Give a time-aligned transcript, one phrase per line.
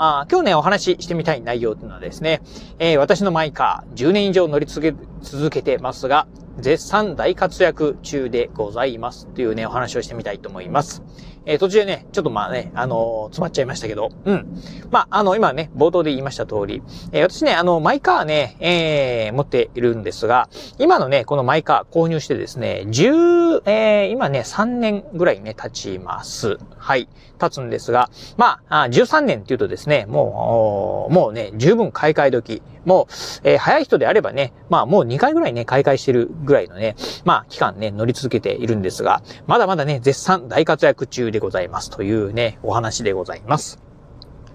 [0.00, 2.40] あ今日ね、お話ししてみたい内容というのはですね、
[2.78, 6.28] えー、私のマイカー10年以上乗り続け、続けてますが、
[6.60, 11.02] 絶賛大活躍中でございますというね、お話をしてみたいと思います。
[11.48, 14.46] えー、途中でね、ちょっとまあね、あのー、詰まっちゃいましたけど、うん。
[14.90, 26.58] まあ、あの、今ね、冒頭で言いました通り、えー、私ね、あの、マイカーね、えー、持っているんですが、今のね、このマイカー購入してですね、10、えー、今ね、3年ぐらいね、経ちます。
[26.76, 27.08] はい。
[27.38, 32.62] 経つんですが、まあ、13年っていうとですね、もう、もうね、十分買い替え時。
[32.88, 33.06] もう、
[33.44, 43.78] えー、早い人であればね、まあもう2回ぐらいね、買い替えしてるぐらいのね、まあ期間ね、乗り続けているんですが、まだまだね、絶賛大活躍中でございますというね、お話でございます。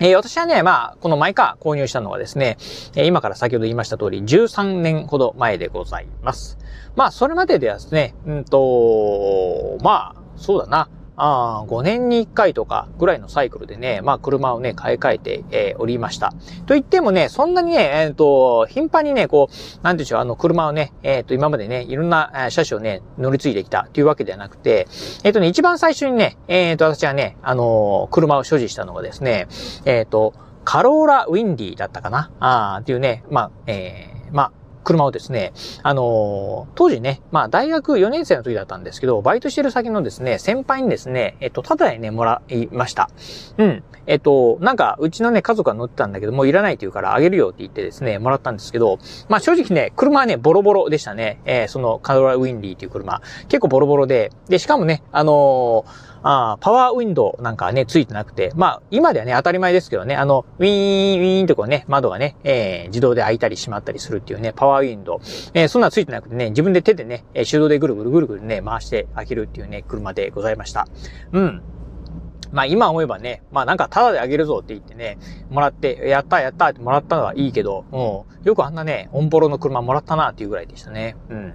[0.00, 2.56] えー、私はね、まあ、このマイカー購入したのはですね、
[2.96, 6.58] えー、今から先ほど言いました通り、13年ほど前でございます。
[6.96, 10.88] まあ、それまでではですね、うんと、まあ、そうだな。
[11.16, 16.32] あ、5年に1回とかぐらいのサイクルでね、まあ車をね、買い替えて、えー、おりました。
[16.66, 24.88] と言ってもね、そんなにね、えっ、ー、と、頻繁にね、こう、なんていうんでしょう、あの車をね、えっ、ー、と、今までね、いろんな車種をね、乗り継いできたっていうわけではなくて、
[25.22, 29.46] えっ、とね、一番最初にね、えっ、と、私はね、あの車を所持したのがですね、
[29.84, 30.34] えっ、と、
[30.64, 32.30] カローラウィンディだったかな？
[32.40, 34.52] ああ、っていうね、まあ、えー、まあ、
[34.84, 43.10] 車をですね、あのー、当時ね、まあ大学4年生の時だったんですけど、バイトしてる先のですね、先輩にですね、えっと、ただでね、もらいました。
[43.58, 43.82] うん。
[44.06, 51.40] えっと、なんか、うちのね、家族が乗ってたんだけど、もういらないって言うからあげるよって言ってですね、もらったんですけど、まあ正直ね、車はね、ボロボロでしたね。
[51.46, 53.22] えー、そのカロラウィンディっていう車。
[53.48, 65.18] 結構ボロボロで、で、しかもね、あのーあパワーウィンドウなんかはね、ついてなくて、まあ、今ではね、当たり前ですけどね、あの、ウィーン、ウィーンとこうね、窓がね、えー、自動で開いたり閉まったりするっていうね、パワーウィンドウ。
[65.52, 70.88] えー、そんなついてなくてね、自分で手でね、手動でぐるぐるぐるぐるね、回して開けるっていうね、車でございました。
[71.32, 71.62] うん。
[72.54, 75.18] まあ今思えばね、まあなんかタダであげるぞって言ってね、
[75.50, 81.16] もらって、やったやったってもらったのはいいけど、もう、よくあんなね、オンボロの車もらったなっていうぐらいでしたね。
[81.28, 81.54] うん。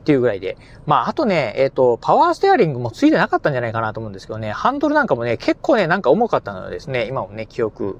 [0.00, 0.56] っていうぐらいで。
[0.86, 7.98] まあ、あとね、えっ、ー、と、パワーステアリングもついてなかったんじゃないかなと思うんですけどね、ハンドルなんかもね、結構ね、なんか重かったのでですね、今もね、記憶、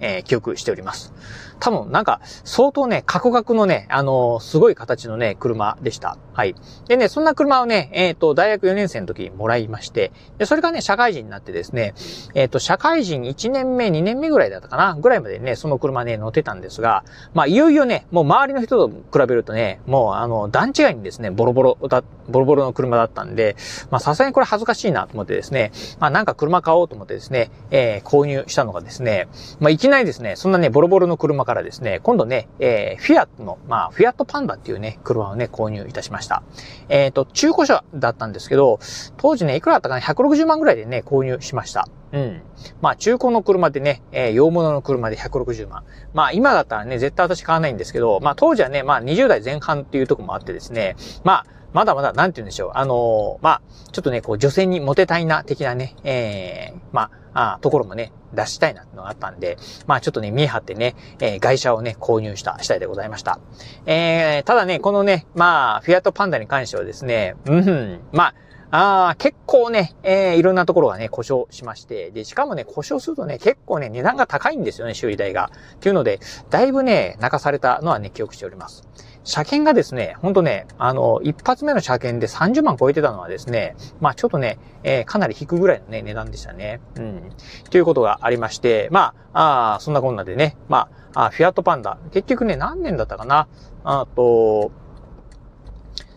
[0.00, 1.12] えー、記憶しております。
[1.58, 6.18] 多分、なんか、相当ね、カクカクのね、あのー、すごい形のね、車でした。
[6.32, 6.54] はい。
[6.86, 11.94] でね、そんな車をね、えっ、と、大学4年生の時にもらいまして、で、それがね、社会人になってですね、
[12.34, 23.56] えっ、と、社会人1年目、2年目ぐらいだったかな、ぐらいまでね、その車ね、乗ってたんですが、まあ、いよいよね、もう周りの人と比べるとね、もう、あの、段違いにですね、ボロボロだ、ボロボロの車だったんで、
[23.90, 29.28] まあさすがにこれ恥ずかしいなと思ってですね、まあなんか車買おうと思ってですね、えー、購入したのがですね、
[29.60, 36.42] まあいきなりですね、そんなね、ボロボロの車からですね、今度ね、えー、フィアットの、まあフィアットパンダっていうね、車をね、購入いたしました。
[36.88, 38.78] えっ、ー、と、中古車だったんですけど、
[39.16, 41.88] 当時ね、いくらだったかな、160万ぐらいでね、購入しました。
[42.12, 42.42] うん。
[42.80, 45.84] まあ、中古の車でね、えー、洋物の車で160万。
[46.14, 52.70] まあ、今だったらね、絶対私買わないんですけど、まあ、当時はね、まあ、20代前半っていうとこもあってですね、まあ、まだまだ、なんて言うんでしょう。
[52.74, 53.62] あのー、まあ、
[53.92, 63.38] ちょっとね、こう、女性にモテたいな、的なね、えー、まあ、あところもね、出したいなってのがあったんで、まあちょっとね、見え張ってね、えー、外車をね、購入した、次第でございました。
[63.84, 68.34] えー、ただね、このね、まあ、フィアットパンダに関してはですね、うん、まあ、
[68.76, 75.50] ああ、結構ね、えー、いろんなところがね、故障しまして、で、しかもね、故障するとね、結構ね、値段が高いんですよね、修理代が。
[75.76, 76.20] っていうので、
[76.50, 78.86] だいぶね、泣かされたのはね、記憶しております。
[79.24, 86.82] 車検がですね、ほんとね、あの、一発目の車検で30万超えてたのはですね、まあちょっとね、えー、かなり引くぐらいのね、値段でしたね。
[86.96, 87.32] うん。
[87.70, 93.48] ということがありまして、まあ、あそんなこんなでね、まあ、あフィアットパンダ、結局ね、何年だったかな
[93.84, 94.70] あと、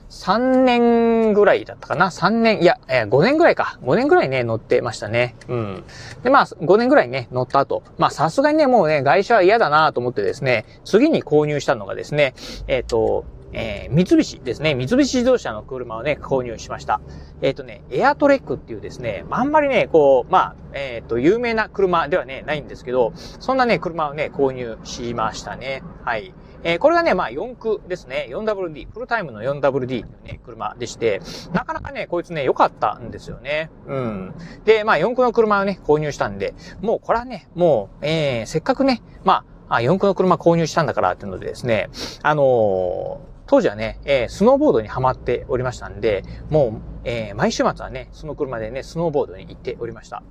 [0.09, 3.79] 3年ぐらいだったかな ?3 年、いや、えー、5年ぐらいか。
[3.83, 5.35] 5年ぐらいね、乗ってましたね。
[5.47, 5.83] うん。
[6.23, 7.83] で、まあ、5年ぐらいね、乗った後。
[7.97, 12.33] まあ、さすがにね、もうね、外車は嫌だなと思ってですね、次に購入したのがですね、
[12.67, 14.75] えっ、ー、と、えー、三菱ですね。
[14.75, 17.01] 三菱自動車の車をね、購入しました。
[17.41, 25.83] えっ、ー、とね、エアトレックっていうですね、あんまりね、こう、まあ、えっ、ー、と、有名な車ではね、ないんですけど、そんなね、車をね、購入しましたね。
[26.03, 26.33] はい。
[26.63, 28.27] えー、これがね、まあ4区ですね。
[28.29, 31.21] 4WD、フルタイムの 4WD というね、車でして、
[31.53, 33.69] なかなかね、こいつね、良かったんですよね。
[33.87, 34.33] うん。
[34.65, 41.89] で、まあ4区の車をね、購入したんで、もうこれはね、もう、えー、せっかくね、まあ、あ、4区の車購入したんだからっていうのでですね、
[42.23, 50.23] あのー当時はね、えー、スノーボードにハマっておりましたんで、もう、えー、毎週末はね、その車でね、スノーボードに行っておりました。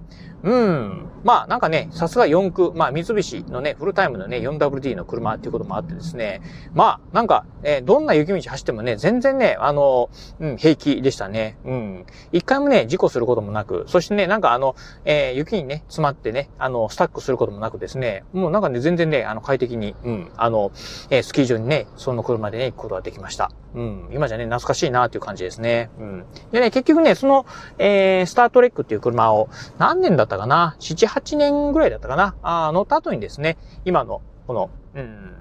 [0.42, 1.08] うん。
[1.24, 6.40] まあ、なんかね、さすが4区、まあ、三菱のね、フルタイムのね、4WD の車っていうこともあってですね、
[6.74, 11.58] まあ、なんか、えー、どんな雪道走ってもね、全然ね、あの、うん、平気でしたね。
[11.64, 12.06] うん。
[12.32, 20.70] 一回もね、事故することもなく、そしてね、なんかあの、えー、雪にね、詰まってね、あの、スタックすることもなくですね、もうなんかね、全然ね、あの、快適に、うん、あの、
[21.10, 23.50] えー、スキー場にね、その車でね、行くことができました。
[23.74, 24.08] うん。
[24.12, 25.90] 今じゃね、懐かしいなっていう感じですね。
[25.98, 26.24] うん。
[26.52, 27.46] でね、結局ね、その、
[27.78, 29.48] えー、スタートレックっていう車を、
[29.78, 32.34] 何年だったかな ?7、8年ぐらいだったかな？
[32.42, 35.34] あ乗った後にですね、今の、この、うん、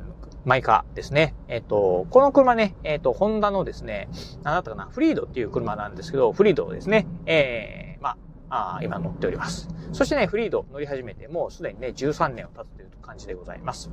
[0.45, 1.35] マイカーですね。
[1.47, 4.09] えっ、と、この車ね、えっ、と、ホンダのですね、
[4.43, 4.85] 何だったかな？
[4.91, 8.15] フリードっていう車なんですけど、フリードをですね、えー、ま
[8.49, 9.67] あ、今乗っております。
[9.91, 13.89] そしてね、フリード乗り始めて、もうすでにね、13年を経つという感じでございます。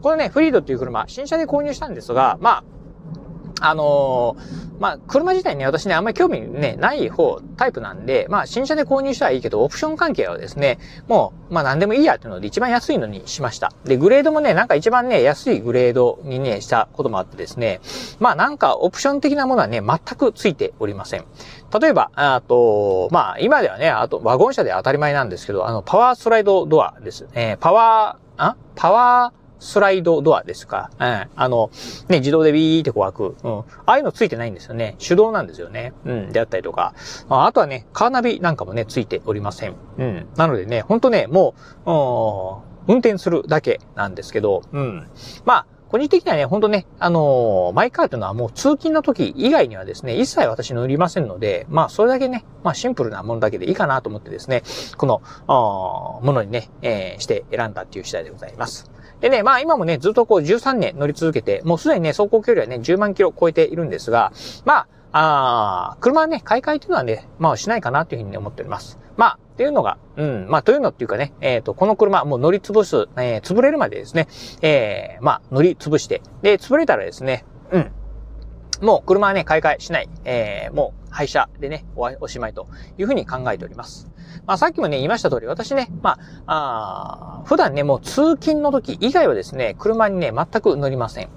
[0.00, 2.64] このね、フリードっていう車、新車で購入したんですが、まあ、
[3.64, 13.72] あのー、まあ、車自体ね、私ね、あんまり興味ね、ない方、タイプなんで、まあ、新車で購入したらいいけど、オプション関係はですね、もう、まあ、何でもいいやっていうので、一番安いのにしました。
[13.84, 17.80] で、グレードもね、なんか一番ね、安いグレードにね、したこともあってですね、
[18.18, 21.24] まあ、なんか、オプション的なものはね、全くついておりません。
[21.80, 27.28] 例えば、あと、まあ、今ではね、あと、ワゴン車で当たり前なんですけど、あの、パワースライドドアです。
[27.34, 28.56] え、パワー、あ？
[28.74, 30.90] パワー、スライドドアですか？
[30.98, 31.28] うん。
[31.36, 31.70] あの、
[32.08, 33.36] ね、自動でビーってこう開く。
[33.44, 33.58] うん。
[33.60, 34.96] ああいうのついてないんですよね。
[34.98, 35.92] 手動なんですよね。
[36.04, 36.32] うん。
[36.32, 36.94] であったりとか。
[37.28, 39.74] あとはね、カーナビなんかもね、ついておりません。
[39.98, 40.28] うん。
[40.36, 41.54] なのでね、ほんとね、も
[41.86, 45.08] う、うん運転するだけなんですけど、うん。
[45.44, 54.64] まあ、個人的にはね、ほんとね、あのー、マイカーというのはもう通勤の時以外にはですね、一切私乗りませんので、まあ、それだけね、まあ、シンプルなものだけでいいかなと思ってですね、
[54.96, 55.22] この、
[56.24, 58.90] ものにね、えー、して選んだっていう次第でございます。
[59.22, 64.32] でね、まあ今もね、ずっとこう13年乗り続けて、もうすでにね、走行距離はね、10万キロ超えているんですが、
[64.64, 68.98] まあ、あ車はね、買い替えっていうのはね、まあしないかなというふうに思っております。
[69.16, 74.26] まあ、っていうのが、うん、まあというのっていうかね、えっ、ー、と、この車もう乗り潰す、えー、潰れるまでですね、
[74.60, 77.92] えー、まあ乗り潰して、で、潰れたらですね、うん、
[78.80, 82.66] もう車はね、買い替えしない、えー、もう廃車でね、おしまいと
[82.98, 84.11] いうふうに考えております。
[84.46, 91.28] まあさっきもね、言いました通り、私ね、まあ、あ普段ね、もう通勤の時以外はですね、車にね、全く乗りません。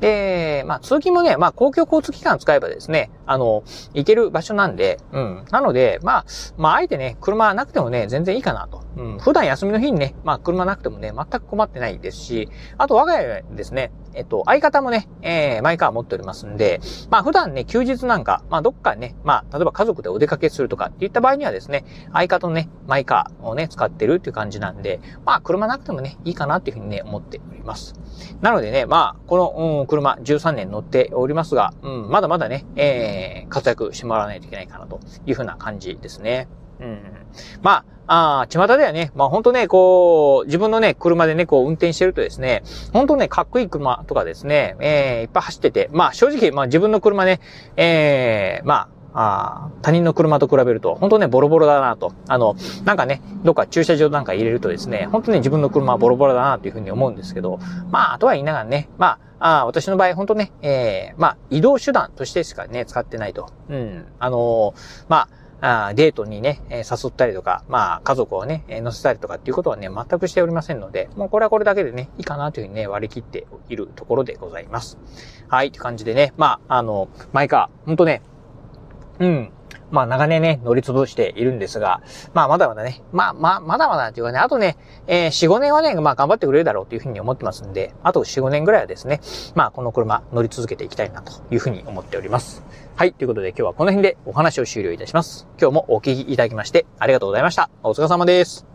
[0.00, 3.64] で、まあ通勤もね、まあ公共交通機関使えばですね、あの、
[3.94, 5.44] 行ける場所なんで、うん。
[5.50, 6.24] なので、まあ、
[6.56, 8.82] まああえてね、車なくてもね、全然いいかなと。
[8.96, 9.18] うん。
[9.18, 12.48] 普段休みの日にね、まあ車なくてもね、全く困ってないですし、
[12.78, 16.80] あと我が家ですね、えっと、相方もね、えー、マイカー持っておりますんで、
[17.10, 27.94] まあ普段ね、休日なんか、まあどっかね、まあ例えば家族でお出かけするとかっていった場合にはですね、相方のね、マイカーをね、使ってるっていう感じなんで、まあ車なくてもね、いいかなっていうふうにね、思っております。
[28.40, 33.11] なのでね、まあ、この、うん、車13年乗っておりますが、うん、まだまだね、えー、
[33.48, 36.48] 活躍してもらわないといけないかなというふうな感じですね。
[36.80, 37.00] うん。
[37.62, 42.62] まあ、ああ、巷ではね、まあ本当ね、こう、自分のね、車でね、こう運転してるとですね、
[42.92, 47.40] 本当ね、かっこいい車とかですね、えー、いっぱい走ってて、まあ正直、まあ自分の車ね、
[47.76, 52.12] えー、まあ、あ他人の車と比べると、本当ね、ボロボロだなと。
[52.28, 57.58] あの、なんかね、どっか駐車場なんか入れるとですね、本当ね、自分の車はボロボロだなというふうに思うんですけど、
[57.90, 63.50] まあ、とは言いながらね、まあ、あ私の場合、本当ね、えー、まあ、移動手段としてしかね、使ってないと。
[63.68, 64.06] うん。
[64.18, 74.98] あのー、まあ、デートにね、え誘ったりとか、まあ、家族をね、え乗せたりとかっていうことはね、全くしておりませんので、もうこれはこれだけでね、いいかなというふうにね、割り切っているところでございます。
[75.46, 78.22] はい、って感じでね、まあ、あの、マイカー、ほんとね、
[79.18, 79.52] うん、
[79.92, 82.02] まあ長年ね、乗り潰しているんですが、
[82.32, 84.76] まあまだまだね、まあまあ、まだまだっていうかね、あとね、
[85.06, 89.20] えー、4、5年はね、まあ頑張ってくれるだろうというふうに思ってますんで、あと4、5年ぐらいはですね、
[89.54, 92.64] まあこの車乗り続けていきたいなというふうに思っております。
[92.96, 93.12] はい。
[93.12, 95.46] ということで今日はこの辺でお話を終了いたします。
[95.60, 97.70] 今日もお聞きいただきましてありがとうございました。
[97.82, 98.71] お疲れ様です。